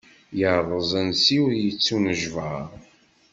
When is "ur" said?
1.45-1.51